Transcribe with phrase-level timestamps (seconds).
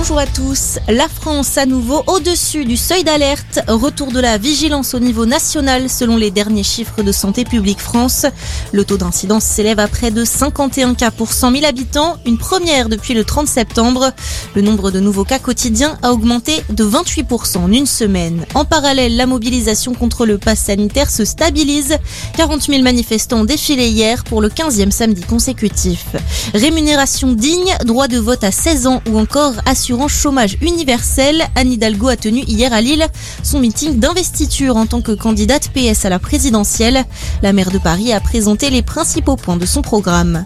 [0.00, 0.78] Bonjour à tous.
[0.88, 3.60] La France à nouveau au-dessus du seuil d'alerte.
[3.68, 8.24] Retour de la vigilance au niveau national selon les derniers chiffres de Santé publique France.
[8.72, 12.88] Le taux d'incidence s'élève à près de 51 cas pour 100 000 habitants, une première
[12.88, 14.12] depuis le 30 septembre.
[14.54, 18.46] Le nombre de nouveaux cas quotidiens a augmenté de 28% en une semaine.
[18.54, 21.98] En parallèle, la mobilisation contre le pass sanitaire se stabilise.
[22.38, 26.06] 40 000 manifestants ont défilé hier pour le 15e samedi consécutif.
[26.54, 31.42] Rémunération digne, droit de vote à 16 ans ou encore assurance chômage universel.
[31.54, 33.06] Anne Hidalgo a tenu hier à Lille
[33.42, 37.04] son meeting d'investiture en tant que candidate PS à la présidentielle.
[37.42, 40.44] La maire de Paris a présenté les principaux points de son programme.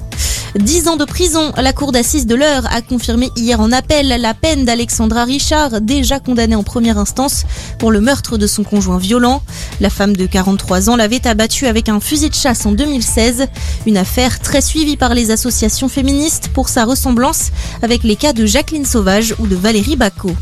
[0.56, 1.52] 10 ans de prison.
[1.56, 6.20] La cour d'assises de l'heure a confirmé hier en appel la peine d'Alexandra Richard, déjà
[6.20, 7.44] condamnée en première instance
[7.78, 9.42] pour le meurtre de son conjoint violent.
[9.80, 13.46] La femme de 43 ans l'avait abattue avec un fusil de chasse en 2016.
[13.86, 17.50] Une affaire très suivie par les associations féministes pour sa ressemblance
[17.82, 20.36] avec les cas de Jacqueline Sauvage ou de Valérie Bacot.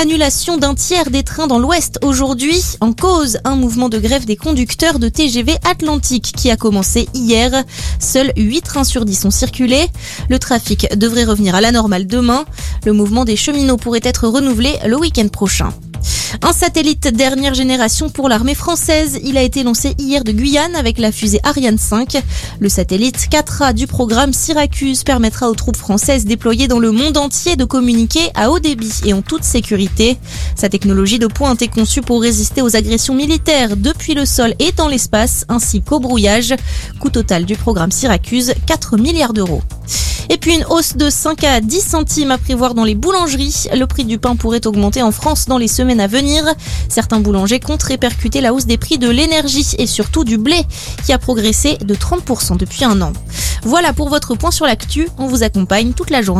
[0.00, 2.58] Annulation d'un tiers des trains dans l'Ouest aujourd'hui.
[2.80, 7.64] En cause, un mouvement de grève des conducteurs de TGV Atlantique qui a commencé hier.
[7.98, 9.88] Seuls 8 trains sur 10 ont circulé.
[10.30, 12.46] Le trafic devrait revenir à la normale demain.
[12.86, 15.70] Le mouvement des cheminots pourrait être renouvelé le week-end prochain.
[16.42, 19.18] Un satellite dernière génération pour l'armée française.
[19.22, 22.16] Il a été lancé hier de Guyane avec la fusée Ariane 5.
[22.60, 27.56] Le satellite 4A du programme Syracuse permettra aux troupes françaises déployées dans le monde entier
[27.56, 30.18] de communiquer à haut débit et en toute sécurité.
[30.56, 34.72] Sa technologie de pointe est conçue pour résister aux agressions militaires depuis le sol et
[34.72, 36.54] dans l'espace ainsi qu'au brouillage.
[37.00, 39.62] Coût total du programme Syracuse 4 milliards d'euros.
[40.32, 43.66] Et puis une hausse de 5 à 10 centimes à prévoir dans les boulangeries.
[43.74, 46.44] Le prix du pain pourrait augmenter en France dans les semaines à venir.
[46.88, 50.62] Certains boulangers comptent répercuter la hausse des prix de l'énergie et surtout du blé
[51.04, 53.12] qui a progressé de 30% depuis un an.
[53.64, 55.08] Voilà pour votre point sur l'actu.
[55.18, 56.38] On vous accompagne toute la journée.